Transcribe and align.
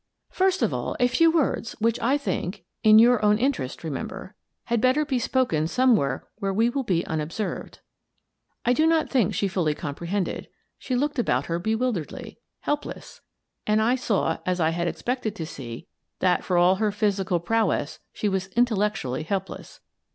"First 0.31 0.63
of 0.63 0.73
all, 0.73 0.95
a 0.99 1.07
few 1.07 1.29
words 1.29 1.73
which 1.77 1.99
I 1.99 2.17
think— 2.17 2.63
in 2.83 2.97
your 2.97 3.23
own 3.23 3.37
interest, 3.37 3.83
remember— 3.83 4.33
had 4.73 4.81
better 4.81 5.05
be 5.05 5.19
spoken 5.19 5.67
somewhere 5.67 6.27
where 6.39 6.51
we 6.51 6.71
will 6.71 6.81
be 6.81 7.05
unobserved." 7.05 7.81
I 8.65 8.73
do 8.73 8.87
not 8.87 9.11
think 9.11 9.35
she 9.35 9.47
fully 9.47 9.75
comprehended. 9.75 10.49
She 10.79 10.95
looked 10.95 11.19
about 11.19 11.45
her 11.45 11.59
bewilderedly, 11.59 12.39
helpless, 12.61 13.21
and 13.67 13.79
I 13.79 13.93
saw— 13.93 14.39
as 14.47 14.59
I 14.59 14.71
had 14.71 14.87
expected 14.87 15.35
to 15.35 15.45
see— 15.45 15.85
that, 16.19 16.43
for 16.43 16.57
all 16.57 16.77
her 16.77 16.91
physical 16.91 17.39
prowess, 17.39 17.99
she 18.11 18.27
was 18.27 18.47
intellectually 18.55 19.21
helpless. 19.21 19.81